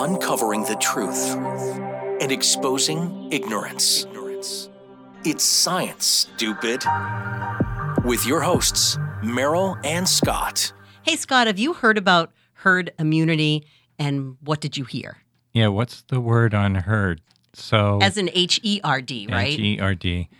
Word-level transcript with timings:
uncovering 0.00 0.64
the 0.64 0.76
truth 0.76 1.36
and 2.20 2.32
exposing 2.32 3.28
ignorance. 3.30 4.06
It's 5.22 5.44
science, 5.44 6.06
stupid. 6.06 6.82
With 8.04 8.24
your 8.26 8.40
hosts, 8.40 8.96
Merrill 9.22 9.76
and 9.84 10.08
Scott. 10.08 10.72
Hey, 11.02 11.16
Scott, 11.16 11.46
have 11.46 11.58
you 11.58 11.74
heard 11.74 11.98
about 11.98 12.32
herd 12.54 12.90
immunity 12.98 13.66
and 13.98 14.38
what 14.40 14.62
did 14.62 14.78
you 14.78 14.84
hear? 14.84 15.18
Yeah, 15.52 15.68
what's 15.68 16.02
the 16.08 16.20
word 16.20 16.54
on 16.54 16.74
herd? 16.74 17.20
So 17.52 17.98
As 18.00 18.16
an 18.16 18.30
H 18.32 18.58
E 18.62 18.80
R 18.82 19.02
D, 19.02 19.28
right? 19.30 19.48
H 19.48 19.58
E 19.58 19.78
R 19.78 19.94
D. 19.94 20.30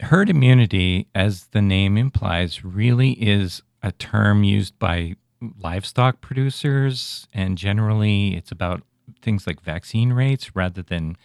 Herd 0.00 0.28
immunity, 0.28 1.08
as 1.14 1.46
the 1.52 1.62
name 1.62 1.96
implies, 1.96 2.62
really 2.62 3.12
is 3.12 3.62
a 3.82 3.92
term 3.92 4.44
used 4.44 4.78
by 4.78 5.14
livestock 5.58 6.20
producers, 6.20 7.26
and 7.32 7.58
generally 7.58 8.36
it's 8.36 8.52
about 8.52 8.82
things 9.20 9.46
like 9.46 9.60
vaccine 9.60 10.12
rates 10.12 10.54
rather 10.54 10.82
than 10.82 11.16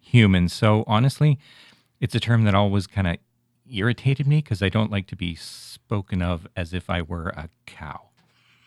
humans. 0.00 0.52
So 0.52 0.84
honestly, 0.86 1.38
it's 2.00 2.14
a 2.14 2.20
term 2.20 2.44
that 2.44 2.54
always 2.54 2.86
kind 2.86 3.06
of 3.06 3.16
irritated 3.70 4.26
me 4.26 4.38
because 4.38 4.62
I 4.62 4.68
don't 4.68 4.90
like 4.90 5.06
to 5.08 5.16
be 5.16 5.34
spoken 5.34 6.22
of 6.22 6.46
as 6.56 6.74
if 6.74 6.90
I 6.90 7.02
were 7.02 7.28
a 7.28 7.48
cow. 7.66 8.08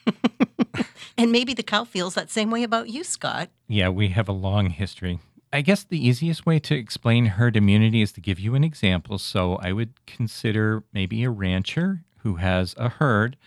and 1.17 1.31
maybe 1.31 1.53
the 1.53 1.63
cow 1.63 1.83
feels 1.83 2.15
that 2.15 2.29
same 2.29 2.49
way 2.49 2.63
about 2.63 2.89
you, 2.89 3.03
Scott. 3.03 3.49
Yeah, 3.67 3.89
we 3.89 4.09
have 4.09 4.29
a 4.29 4.33
long 4.33 4.69
history. 4.69 5.19
I 5.51 5.61
guess 5.61 5.83
the 5.83 6.05
easiest 6.05 6.45
way 6.45 6.59
to 6.59 6.75
explain 6.75 7.25
herd 7.25 7.55
immunity 7.55 8.01
is 8.01 8.11
to 8.13 8.21
give 8.21 8.39
you 8.39 8.55
an 8.55 8.63
example. 8.63 9.17
So 9.17 9.55
I 9.57 9.71
would 9.71 10.05
consider 10.05 10.83
maybe 10.91 11.23
a 11.23 11.29
rancher 11.29 12.03
who 12.19 12.35
has 12.35 12.73
a 12.77 12.89
herd 12.89 13.37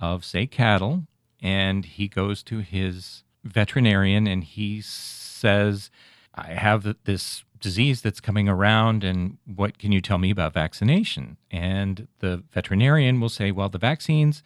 of, 0.00 0.24
say, 0.24 0.46
cattle, 0.46 1.04
and 1.42 1.84
he 1.84 2.08
goes 2.08 2.42
to 2.44 2.58
his 2.58 3.24
veterinarian 3.44 4.26
and 4.26 4.44
he 4.44 4.80
says, 4.80 5.90
I 6.34 6.48
have 6.48 6.96
this 7.04 7.44
disease 7.60 8.02
that's 8.02 8.20
coming 8.20 8.48
around, 8.48 9.04
and 9.04 9.36
what 9.44 9.78
can 9.78 9.92
you 9.92 10.00
tell 10.00 10.18
me 10.18 10.30
about 10.30 10.54
vaccination? 10.54 11.36
And 11.50 12.08
the 12.20 12.42
veterinarian 12.52 13.20
will 13.20 13.28
say, 13.28 13.50
Well, 13.50 13.68
the 13.68 13.78
vaccine's 13.78 14.42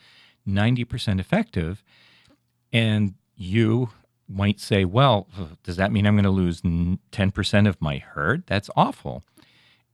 90% 0.46 1.20
effective. 1.20 1.82
And 2.72 3.14
you 3.36 3.90
might 4.28 4.60
say, 4.60 4.84
Well, 4.84 5.28
does 5.62 5.76
that 5.76 5.92
mean 5.92 6.06
I'm 6.06 6.14
going 6.14 6.24
to 6.24 6.30
lose 6.30 6.62
10% 6.62 7.68
of 7.68 7.80
my 7.80 7.98
herd? 7.98 8.44
That's 8.46 8.70
awful. 8.76 9.24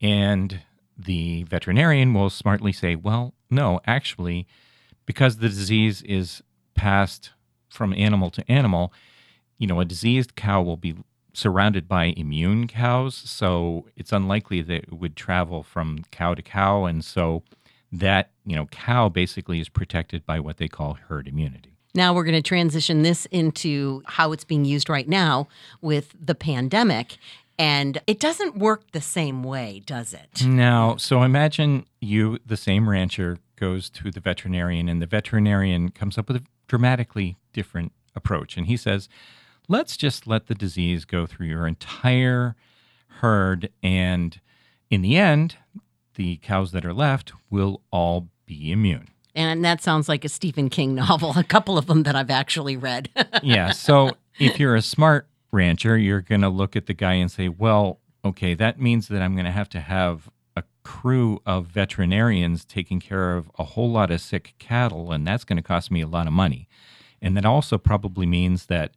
And 0.01 0.63
the 0.97 1.45
veterinarian 1.45 2.15
will 2.15 2.31
smartly 2.31 2.73
say, 2.73 2.95
Well, 2.95 3.35
no, 3.51 3.81
actually, 3.87 4.47
because 5.07 5.37
the 5.37 5.49
disease 5.49 6.03
is 6.03 6.43
passed 6.75 7.31
from 7.69 7.93
animal 7.95 8.31
to 8.31 8.51
animal, 8.51 8.93
you 9.59 9.67
know, 9.67 9.81
a 9.81 9.85
diseased 9.85 10.35
cow 10.37 10.63
will 10.63 10.77
be 10.77 10.95
surrounded 11.33 11.89
by 11.89 12.07
immune 12.17 12.67
cows. 12.67 13.15
So 13.15 13.87
it's 13.97 14.13
unlikely 14.13 14.63
that 14.63 14.85
it 14.85 14.93
would 14.93 15.17
travel 15.17 15.63
from 15.63 16.05
cow 16.11 16.35
to 16.35 16.43
cow. 16.43 16.85
And 16.85 17.05
so 17.05 17.43
that, 17.93 18.31
you 18.45 18.57
know, 18.57 18.67
cow 18.67 19.09
basically 19.09 19.61
is 19.61 19.69
protected 19.69 20.27
by 20.27 20.41
what 20.41 20.57
they 20.57 20.69
call 20.69 20.95
herd 20.95 21.29
immunity. 21.29 21.77
Now 21.95 22.15
we're 22.15 22.25
going 22.25 22.41
to 22.41 22.43
transition 22.43 23.03
this 23.03 23.27
into 23.27 24.03
how 24.07 24.31
it's 24.33 24.45
being 24.45 24.65
used 24.65 24.89
right 24.89 25.09
now 25.09 25.49
with 25.81 26.15
the 26.21 26.37
pandemic. 26.37 27.17
And 27.61 28.01
it 28.07 28.19
doesn't 28.19 28.57
work 28.57 28.91
the 28.93 29.03
same 29.03 29.43
way, 29.43 29.83
does 29.85 30.15
it? 30.15 30.47
No. 30.47 30.95
So 30.99 31.23
imagine 31.23 31.85
you, 32.01 32.39
the 32.47 32.57
same 32.57 32.89
rancher, 32.89 33.37
goes 33.57 33.91
to 33.91 34.11
the 34.11 34.19
veterinarian, 34.19 34.89
and 34.89 35.03
the 35.03 35.07
veterinarian 35.07 35.91
comes 35.91 36.17
up 36.17 36.29
with 36.29 36.39
a 36.39 36.45
dramatically 36.69 37.37
different 37.53 37.93
approach. 38.17 38.57
And 38.57 38.67
he 38.67 38.79
says, 38.79 39.11
let's 39.69 39.99
just 39.99 40.27
let 40.27 40.47
the 40.47 40.55
disease 40.55 41.05
go 41.05 41.27
through 41.27 41.49
your 41.49 41.67
entire 41.67 42.57
herd. 43.21 43.69
And 43.83 44.41
in 44.89 45.03
the 45.03 45.19
end, 45.19 45.57
the 46.15 46.39
cows 46.39 46.73
that 46.73 46.87
are 46.87 46.95
left 46.95 47.35
will 47.51 47.83
all 47.93 48.31
be 48.47 48.73
immune. 48.73 49.09
And 49.35 49.63
that 49.67 49.83
sounds 49.83 50.09
like 50.09 50.25
a 50.25 50.31
Stephen 50.31 50.71
King 50.71 50.95
novel, 50.95 51.35
a 51.37 51.45
couple 51.45 51.77
of 51.77 51.89
them 51.89 52.05
that 52.05 52.17
I've 52.17 52.31
actually 52.31 52.79
read. 52.79 53.11
yeah. 53.43 53.73
So 53.73 54.13
if 54.39 54.59
you're 54.59 54.77
a 54.77 54.83
smart 54.83 55.27
rancher, 55.53 55.97
you're 55.97 56.21
going 56.21 56.41
to 56.43 56.49
look 56.49 56.77
at 56.77 56.87
the 56.87 56.95
guy 56.95 57.15
and 57.15 57.31
say, 57.31 57.49
well, 57.49 58.01
okay, 58.25 58.55
that 58.55 58.81
means 58.81 59.09
that 59.09 59.23
I'm 59.23 59.35
going 59.35 59.47
to 59.47 59.51
have 59.51 59.69
to 59.71 59.81
have 59.81 60.31
a 60.57 60.65
crew 60.83 61.41
of 61.47 61.67
veterinarians 61.67 62.65
taking 62.65 63.01
care 63.01 63.37
of 63.37 63.51
a 63.59 63.65
whole 63.65 63.91
lot 63.91 64.11
of 64.11 64.21
sick 64.21 64.55
cattle, 64.59 65.13
and 65.13 65.27
that's 65.27 65.45
going 65.45 65.57
to 65.57 65.63
cost 65.63 65.91
me 65.91 66.01
a 66.01 66.07
lot 66.07 66.27
of 66.27 66.33
money. 66.33 66.69
And 67.23 67.37
that 67.37 67.45
also 67.45 67.79
probably 67.79 68.27
means 68.27 68.67
that, 68.67 68.93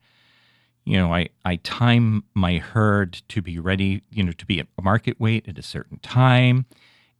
you 0.85 0.97
know, 0.97 1.13
I, 1.13 1.29
I 1.45 1.57
time 1.57 2.23
my 2.33 2.57
herd 2.57 3.21
to 3.29 3.41
be 3.41 3.59
ready, 3.59 4.01
you 4.11 4.23
know, 4.23 4.31
to 4.33 4.45
be 4.45 4.59
at 4.59 4.67
market 4.81 5.19
weight 5.19 5.47
at 5.47 5.57
a 5.57 5.63
certain 5.63 5.99
time, 5.99 6.65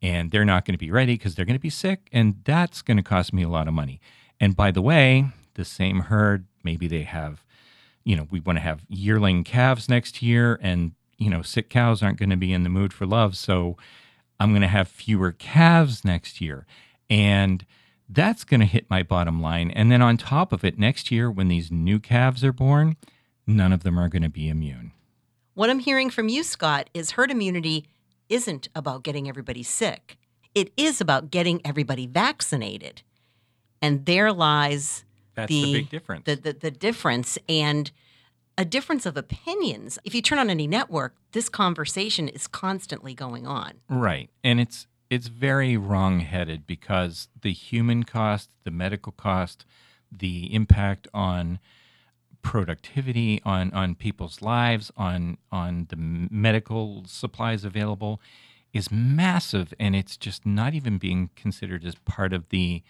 and 0.01 0.31
they're 0.31 0.45
not 0.45 0.65
going 0.65 0.73
to 0.73 0.85
be 0.85 0.91
ready 0.91 1.13
because 1.15 1.35
they're 1.35 1.45
going 1.45 1.57
to 1.57 1.61
be 1.61 1.69
sick, 1.69 2.09
and 2.11 2.41
that's 2.43 2.81
going 2.81 2.97
to 2.97 3.03
cost 3.03 3.33
me 3.33 3.43
a 3.43 3.49
lot 3.49 3.67
of 3.67 3.73
money. 3.73 4.01
And 4.39 4.55
by 4.55 4.71
the 4.71 4.81
way, 4.81 5.27
the 5.53 5.63
same 5.65 6.01
herd, 6.01 6.45
maybe 6.63 6.87
they 6.87 7.03
have 7.03 7.43
you 8.03 8.15
know, 8.15 8.27
we 8.29 8.39
want 8.39 8.57
to 8.57 8.61
have 8.61 8.81
yearling 8.89 9.43
calves 9.43 9.89
next 9.89 10.21
year, 10.21 10.59
and 10.61 10.91
you 11.17 11.29
know, 11.29 11.41
sick 11.41 11.69
cows 11.69 12.03
aren't 12.03 12.19
going 12.19 12.29
to 12.29 12.37
be 12.37 12.51
in 12.51 12.63
the 12.63 12.69
mood 12.69 12.93
for 12.93 13.05
love. 13.05 13.35
So 13.37 13.77
I'm 14.39 14.49
going 14.49 14.61
to 14.61 14.67
have 14.67 14.87
fewer 14.87 15.31
calves 15.31 16.03
next 16.03 16.41
year. 16.41 16.65
And 17.09 17.65
that's 18.09 18.43
going 18.43 18.59
to 18.59 18.65
hit 18.65 18.89
my 18.89 19.03
bottom 19.03 19.41
line. 19.41 19.71
And 19.71 19.91
then 19.91 20.01
on 20.01 20.17
top 20.17 20.51
of 20.51 20.63
it, 20.63 20.77
next 20.77 21.11
year, 21.11 21.31
when 21.31 21.47
these 21.47 21.71
new 21.71 21.99
calves 21.99 22.43
are 22.43 22.53
born, 22.53 22.97
none 23.47 23.71
of 23.71 23.83
them 23.83 23.97
are 23.97 24.09
going 24.09 24.23
to 24.23 24.29
be 24.29 24.49
immune. 24.49 24.91
What 25.53 25.69
I'm 25.69 25.79
hearing 25.79 26.09
from 26.09 26.29
you, 26.29 26.43
Scott, 26.43 26.89
is 26.93 27.11
herd 27.11 27.31
immunity 27.31 27.85
isn't 28.27 28.67
about 28.75 29.03
getting 29.03 29.29
everybody 29.29 29.63
sick. 29.63 30.17
It 30.55 30.71
is 30.75 30.99
about 30.99 31.31
getting 31.31 31.61
everybody 31.65 32.07
vaccinated. 32.07 33.01
And 33.81 34.05
there 34.05 34.31
lies 34.31 35.05
that's 35.35 35.49
the, 35.49 35.63
the 35.63 35.73
big 35.73 35.89
difference. 35.89 36.25
The, 36.25 36.35
the, 36.35 36.53
the 36.53 36.71
difference 36.71 37.37
and 37.47 37.91
a 38.57 38.65
difference 38.65 39.05
of 39.05 39.17
opinions. 39.17 39.97
If 40.03 40.13
you 40.13 40.21
turn 40.21 40.37
on 40.37 40.49
any 40.49 40.67
network, 40.67 41.15
this 41.31 41.49
conversation 41.49 42.27
is 42.27 42.47
constantly 42.47 43.13
going 43.13 43.47
on. 43.47 43.73
Right. 43.89 44.29
And 44.43 44.59
it's 44.59 44.87
it's 45.09 45.27
very 45.27 45.77
wrong-headed 45.77 46.65
because 46.65 47.27
the 47.41 47.53
human 47.53 48.03
cost, 48.03 48.49
the 48.63 48.71
medical 48.71 49.11
cost, 49.11 49.63
the 50.11 50.53
impact 50.53 51.07
on 51.13 51.59
productivity 52.41 53.41
on 53.45 53.71
on 53.73 53.95
people's 53.95 54.41
lives 54.41 54.91
on 54.97 55.37
on 55.51 55.87
the 55.89 55.95
medical 55.95 57.03
supplies 57.07 57.63
available 57.63 58.19
is 58.73 58.91
massive 58.91 59.73
and 59.79 59.95
it's 59.95 60.17
just 60.17 60.45
not 60.45 60.73
even 60.73 60.97
being 60.97 61.29
considered 61.35 61.85
as 61.85 61.95
part 62.03 62.33
of 62.33 62.49
the 62.49 62.83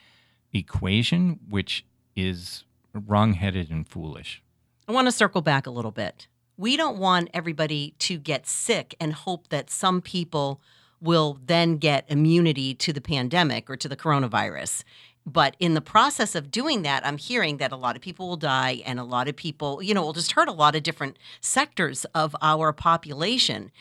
equation 0.53 1.39
which 1.47 1.85
is 2.15 2.63
wrongheaded 2.93 3.69
and 3.69 3.87
foolish. 3.87 4.41
I 4.87 4.91
want 4.91 5.07
to 5.07 5.11
circle 5.11 5.41
back 5.41 5.65
a 5.65 5.71
little 5.71 5.91
bit. 5.91 6.27
We 6.57 6.77
don't 6.77 6.97
want 6.97 7.29
everybody 7.33 7.95
to 7.99 8.17
get 8.17 8.45
sick 8.45 8.95
and 8.99 9.13
hope 9.13 9.49
that 9.49 9.69
some 9.69 10.01
people 10.01 10.61
will 11.01 11.39
then 11.45 11.77
get 11.77 12.05
immunity 12.07 12.73
to 12.75 12.93
the 12.93 13.01
pandemic 13.01 13.69
or 13.69 13.75
to 13.75 13.89
the 13.89 13.95
coronavirus. 13.95 14.83
But 15.25 15.55
in 15.59 15.73
the 15.73 15.81
process 15.81 16.35
of 16.35 16.51
doing 16.51 16.81
that, 16.83 17.05
I'm 17.05 17.17
hearing 17.17 17.57
that 17.57 17.71
a 17.71 17.77
lot 17.77 17.95
of 17.95 18.01
people 18.01 18.27
will 18.27 18.37
die 18.37 18.81
and 18.85 18.99
a 18.99 19.03
lot 19.03 19.27
of 19.27 19.35
people, 19.35 19.81
you 19.81 19.93
know, 19.93 20.01
will 20.01 20.13
just 20.13 20.33
hurt 20.33 20.49
a 20.49 20.53
lot 20.53 20.75
of 20.75 20.83
different 20.83 21.17
sectors 21.39 22.05
of 22.13 22.35
our 22.41 22.73
population. 22.73 23.71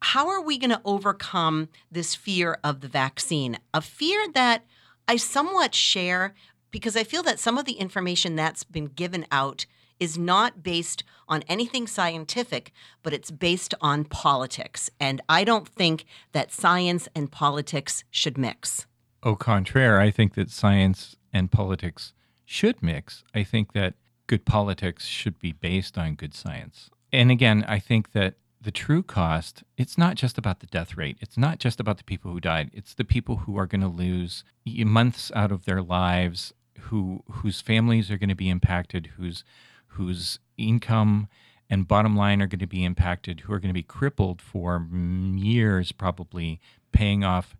How 0.00 0.28
are 0.28 0.42
we 0.42 0.58
going 0.58 0.70
to 0.70 0.80
overcome 0.84 1.68
this 1.90 2.14
fear 2.14 2.58
of 2.62 2.80
the 2.80 2.88
vaccine? 2.88 3.58
A 3.72 3.80
fear 3.80 4.26
that 4.34 4.64
I 5.06 5.16
somewhat 5.16 5.74
share, 5.74 6.34
because 6.70 6.96
I 6.96 7.04
feel 7.04 7.22
that 7.24 7.38
some 7.38 7.58
of 7.58 7.64
the 7.64 7.72
information 7.72 8.36
that's 8.36 8.64
been 8.64 8.86
given 8.86 9.26
out 9.30 9.66
is 10.00 10.16
not 10.16 10.62
based 10.62 11.02
on 11.28 11.42
anything 11.48 11.86
scientific, 11.86 12.72
but 13.02 13.12
it's 13.12 13.30
based 13.30 13.74
on 13.80 14.04
politics. 14.04 14.90
And 15.00 15.20
I 15.28 15.44
don't 15.44 15.68
think 15.68 16.04
that 16.32 16.52
science 16.52 17.08
and 17.14 17.30
politics 17.30 18.04
should 18.10 18.38
mix. 18.38 18.86
Au 19.22 19.34
contraire, 19.34 20.00
I 20.00 20.10
think 20.10 20.34
that 20.34 20.50
science 20.50 21.16
and 21.32 21.50
politics 21.50 22.12
should 22.44 22.82
mix. 22.82 23.24
I 23.34 23.42
think 23.42 23.72
that 23.72 23.94
good 24.26 24.44
politics 24.44 25.06
should 25.06 25.38
be 25.38 25.52
based 25.52 25.98
on 25.98 26.14
good 26.14 26.34
science. 26.34 26.90
And 27.12 27.30
again, 27.30 27.64
I 27.66 27.78
think 27.78 28.12
that 28.12 28.34
the 28.60 28.70
true 28.70 29.02
cost, 29.02 29.62
it's 29.76 29.96
not 29.96 30.16
just 30.16 30.36
about 30.36 30.60
the 30.60 30.66
death 30.66 30.96
rate. 30.96 31.16
It's 31.20 31.38
not 31.38 31.58
just 31.58 31.80
about 31.80 31.98
the 31.98 32.04
people 32.04 32.32
who 32.32 32.40
died. 32.40 32.70
It's 32.72 32.94
the 32.94 33.04
people 33.04 33.36
who 33.38 33.56
are 33.56 33.66
going 33.66 33.80
to 33.80 33.88
lose 33.88 34.44
months 34.66 35.30
out 35.34 35.52
of 35.52 35.64
their 35.64 35.82
lives 35.82 36.52
who 36.82 37.22
whose 37.30 37.60
families 37.60 38.10
are 38.10 38.18
going 38.18 38.28
to 38.28 38.34
be 38.34 38.48
impacted, 38.48 39.10
whose 39.16 39.44
whose 39.88 40.38
income 40.56 41.28
and 41.70 41.86
bottom 41.86 42.16
line 42.16 42.40
are 42.40 42.46
going 42.46 42.58
to 42.58 42.66
be 42.66 42.84
impacted, 42.84 43.40
who 43.40 43.52
are 43.52 43.58
going 43.58 43.68
to 43.68 43.74
be 43.74 43.82
crippled 43.82 44.40
for 44.40 44.86
years, 45.34 45.92
probably 45.92 46.60
paying 46.92 47.24
off 47.24 47.56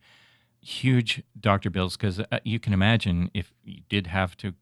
huge 0.61 1.23
doctor 1.38 1.70
bills. 1.70 1.97
Because 1.97 2.20
uh, 2.20 2.38
you 2.44 2.59
can 2.59 2.73
imagine 2.73 3.31
if 3.35 3.53
you 3.65 3.82
did 3.88 4.06
have 4.06 4.37
to 4.38 4.55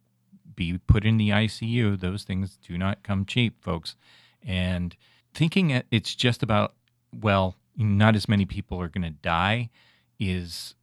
be 0.55 0.79
put 0.79 1.05
in 1.05 1.17
the 1.17 1.31
ICU. 1.31 2.01
Those 2.01 2.25
things 2.25 2.59
do 2.67 2.77
not 2.77 3.03
come 3.03 3.25
cheap, 3.25 3.63
folks. 3.63 3.95
And 4.43 4.97
thinking 5.35 5.83
it's 5.91 6.15
just 6.15 6.43
about, 6.43 6.75
well, 7.15 7.57
not 7.77 8.17
as 8.17 8.29
many 8.29 8.47
people 8.47 8.81
are 8.81 8.89
going 8.89 9.05
to 9.05 9.11
die 9.11 9.71
is 10.19 10.75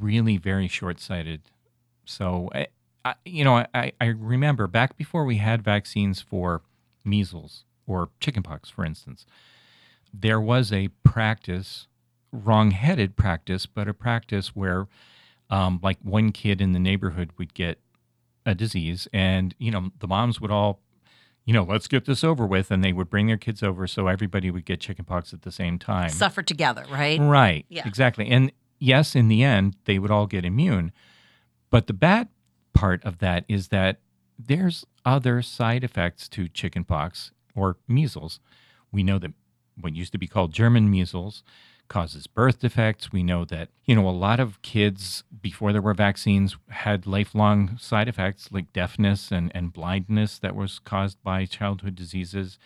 really 0.00 0.36
very 0.36 0.68
short 0.68 1.00
sighted. 1.00 1.42
So, 2.04 2.50
I, 3.04 3.14
you 3.24 3.44
know, 3.44 3.64
I, 3.74 3.92
I 4.00 4.06
remember 4.06 4.66
back 4.66 4.96
before 4.96 5.24
we 5.24 5.36
had 5.36 5.62
vaccines 5.62 6.20
for 6.20 6.62
measles 7.04 7.64
or 7.86 8.10
chickenpox, 8.20 8.70
for 8.70 8.84
instance, 8.84 9.26
there 10.12 10.40
was 10.40 10.72
a 10.72 10.88
practice, 11.02 11.86
wrong 12.32 12.70
headed 12.70 13.16
practice, 13.16 13.66
but 13.66 13.88
a 13.88 13.94
practice 13.94 14.56
where 14.56 14.86
um, 15.50 15.80
like 15.82 15.98
one 16.02 16.32
kid 16.32 16.60
in 16.60 16.72
the 16.72 16.78
neighborhood 16.78 17.30
would 17.38 17.52
get 17.54 17.78
a 18.46 18.54
disease 18.54 19.08
and, 19.12 19.54
you 19.58 19.70
know, 19.70 19.90
the 19.98 20.08
moms 20.08 20.40
would 20.40 20.50
all 20.50 20.80
you 21.44 21.52
know, 21.52 21.62
let's 21.62 21.88
get 21.88 22.06
this 22.06 22.24
over 22.24 22.46
with. 22.46 22.70
And 22.70 22.82
they 22.82 22.92
would 22.92 23.10
bring 23.10 23.26
their 23.26 23.36
kids 23.36 23.62
over 23.62 23.86
so 23.86 24.06
everybody 24.08 24.50
would 24.50 24.64
get 24.64 24.80
chickenpox 24.80 25.32
at 25.32 25.42
the 25.42 25.52
same 25.52 25.78
time. 25.78 26.10
Suffer 26.10 26.42
together, 26.42 26.84
right? 26.90 27.20
Right. 27.20 27.66
Yeah. 27.68 27.86
Exactly. 27.86 28.28
And 28.28 28.50
yes, 28.78 29.14
in 29.14 29.28
the 29.28 29.42
end, 29.42 29.76
they 29.84 29.98
would 29.98 30.10
all 30.10 30.26
get 30.26 30.44
immune. 30.44 30.92
But 31.70 31.86
the 31.86 31.92
bad 31.92 32.28
part 32.84 33.02
of 33.02 33.16
that 33.18 33.46
is 33.48 33.68
that 33.68 33.96
there's 34.38 34.84
other 35.06 35.40
side 35.40 35.82
effects 35.82 36.28
to 36.28 36.48
chickenpox 36.48 37.32
or 37.54 37.78
measles. 37.88 38.40
We 38.92 39.02
know 39.02 39.18
that 39.20 39.32
what 39.80 39.96
used 39.96 40.12
to 40.12 40.18
be 40.18 40.26
called 40.26 40.52
German 40.52 40.90
measles 40.90 41.42
causes 41.88 42.26
birth 42.26 42.58
defects. 42.60 43.10
We 43.10 43.22
know 43.22 43.46
that, 43.46 43.70
you 43.86 43.94
know, 43.94 44.06
a 44.06 44.10
lot 44.10 44.38
of 44.38 44.60
kids 44.60 45.24
before 45.40 45.72
there 45.72 45.80
were 45.80 45.94
vaccines 45.94 46.58
had 46.68 47.06
lifelong 47.06 47.78
side 47.78 48.06
effects 48.06 48.52
like 48.52 48.74
deafness 48.74 49.32
and, 49.32 49.50
and 49.54 49.72
blindness 49.72 50.38
that 50.40 50.54
was 50.54 50.78
caused 50.78 51.22
by 51.22 51.46
childhood 51.46 51.94
diseases. 51.94 52.58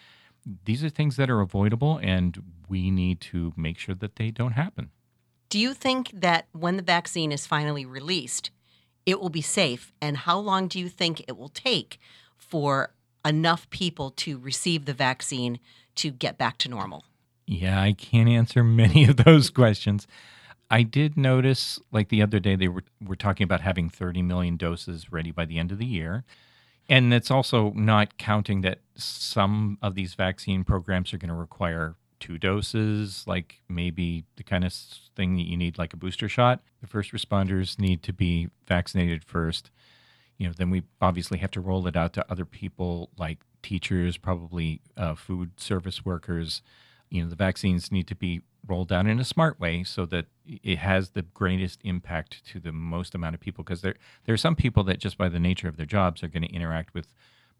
These 0.65 0.83
are 0.83 0.91
things 0.91 1.15
that 1.15 1.31
are 1.31 1.41
avoidable, 1.41 2.01
and 2.03 2.43
we 2.69 2.91
need 2.91 3.21
to 3.33 3.53
make 3.57 3.79
sure 3.79 3.95
that 3.95 4.17
they 4.17 4.33
don't 4.33 4.55
happen. 4.65 4.91
Do 5.49 5.61
you 5.61 5.75
think 5.75 6.11
that 6.13 6.47
when 6.53 6.77
the 6.77 6.83
vaccine 6.83 7.31
is 7.31 7.47
finally 7.47 7.87
released, 7.87 8.51
it 9.09 9.23
will 9.23 9.31
be 9.31 9.41
safe? 9.41 9.91
And 10.03 10.19
how 10.19 10.39
long 10.39 10.69
do 10.69 10.79
you 10.79 10.91
think 10.91 11.25
it 11.27 11.39
will 11.39 11.49
take 11.49 11.99
for 12.37 12.93
enough 13.25 13.69
people 13.71 14.11
to 14.11 14.37
receive 14.39 14.85
the 14.85 14.93
vaccine 14.93 15.61
to 15.95 16.11
get 16.11 16.37
back 16.37 16.59
to 16.59 16.69
normal? 16.69 17.05
Yeah, 17.47 17.81
I 17.81 17.95
can't 17.95 18.29
answer 18.29 18.63
many 18.83 19.07
of 19.07 19.17
those 19.17 19.49
questions. 19.49 20.07
I 20.71 20.83
did 20.83 21.17
notice, 21.17 21.81
like 21.91 22.11
the 22.11 22.21
other 22.21 22.39
day, 22.39 22.55
they 22.55 22.69
were, 22.69 22.85
were 23.03 23.17
talking 23.17 23.45
about 23.45 23.63
having 23.63 23.89
30 23.89 24.21
million 24.21 24.59
doses 24.59 25.11
ready 25.11 25.31
by 25.31 25.47
the 25.47 25.59
end 25.59 25.73
of 25.73 25.79
the 25.79 25.87
year. 25.87 26.25
And 26.91 27.15
it's 27.15 27.31
also 27.31 27.73
not 27.75 28.19
counting 28.19 28.61
that 28.61 28.81
some 28.95 29.79
of 29.81 29.95
these 29.95 30.13
vaccine 30.13 30.65
programs 30.65 31.15
are 31.15 31.19
going 31.19 31.31
to 31.31 31.35
require 31.35 31.97
two 32.21 32.39
doses, 32.39 33.25
like 33.27 33.61
maybe 33.69 34.25
the 34.37 34.43
kind 34.43 34.65
of 34.65 34.73
thing 34.73 35.37
that 35.37 35.47
you 35.47 35.57
need, 35.57 35.79
like 35.79 35.93
a 35.93 35.97
booster 35.97 36.29
shot. 36.29 36.61
The 36.81 36.87
first 36.87 37.13
responders 37.13 37.79
need 37.79 38.03
to 38.05 38.13
be 38.13 38.51
vaccinated 38.67 39.25
first. 39.25 39.71
You 40.37 40.47
know, 40.47 40.53
then 40.57 40.71
we 40.71 40.85
obviously 41.01 41.39
have 41.39 41.51
to 41.53 41.61
roll 41.61 41.87
it 41.87 41.97
out 41.97 42.13
to 42.15 42.31
other 42.31 42.45
people, 42.45 43.11
like 43.19 43.39
teachers, 43.63 44.17
probably 44.17 44.81
uh, 44.97 45.15
food 45.15 45.59
service 45.59 46.05
workers, 46.05 46.63
you 47.11 47.23
know 47.23 47.29
the 47.29 47.37
vaccines 47.37 47.91
need 47.91 48.07
to 48.07 48.15
be 48.15 48.43
rolled 48.67 48.93
out 48.93 49.07
in 49.07 49.19
a 49.19 49.25
smart 49.25 49.59
way 49.59 49.83
so 49.83 50.05
that 50.07 50.27
it 50.47 50.79
has 50.79 51.11
the 51.11 51.23
greatest 51.23 51.81
impact 51.85 52.45
to 52.45 52.61
the 52.61 52.73
most 52.73 53.15
amount 53.15 53.35
of 53.35 53.41
people 53.41 53.65
because 53.65 53.81
there 53.81 53.95
there 54.25 54.35
are 54.35 54.39
some 54.39 54.57
people 54.57 54.85
that 54.85 54.99
just 54.99 55.17
by 55.17 55.29
the 55.29 55.41
nature 55.41 55.69
of 55.69 55.77
their 55.77 55.87
jobs 55.87 56.23
are 56.23 56.29
going 56.29 56.43
to 56.43 56.55
interact 56.55 56.95
with 56.95 57.13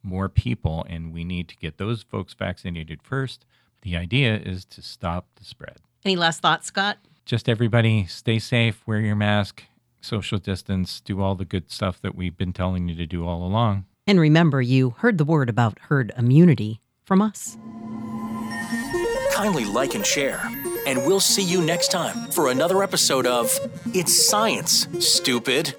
more 0.03 0.29
people 0.29 0.87
and 0.89 1.13
we 1.13 1.25
need 1.25 1.49
to 1.49 1.57
get 1.57 1.79
those 1.79 2.03
folks 2.03 2.35
vaccinated 2.35 3.03
first 3.03 3.47
the 3.83 3.97
idea 3.97 4.37
is 4.37 4.65
to 4.65 4.83
stop 4.83 5.27
the 5.37 5.45
spread 5.45 5.79
any 6.05 6.17
last 6.17 6.41
thoughts 6.41 6.67
scott 6.67 6.99
just 7.25 7.49
everybody 7.49 8.07
stay 8.07 8.39
safe 8.39 8.83
wear 8.87 9.01
your 9.01 9.17
mask 9.17 9.65
social 10.01 10.39
distance 10.39 11.01
do 11.01 11.21
all 11.21 11.35
the 11.35 11.45
good 11.45 11.71
stuff 11.71 12.01
that 12.01 12.15
we've 12.15 12.37
been 12.37 12.53
telling 12.53 12.89
you 12.89 12.95
to 12.95 13.07
do 13.07 13.27
all 13.27 13.45
along 13.45 13.85
and 14.07 14.21
remember 14.21 14.61
you 14.63 14.91
heard 14.99 15.19
the 15.19 15.25
word 15.25 15.49
about 15.49 15.79
herd 15.89 16.13
immunity 16.17 16.81
from 17.05 17.21
us 17.21 17.57
kindly 19.39 19.65
like 19.65 19.95
and 19.95 20.05
share. 20.05 20.43
And 20.85 21.07
we'll 21.07 21.21
see 21.21 21.45
you 21.45 21.63
next 21.63 21.93
time 21.93 22.29
for 22.33 22.51
another 22.51 22.83
episode 22.83 23.25
of 23.25 23.57
It's 23.95 24.13
Science, 24.13 24.89
Stupid. 24.99 25.77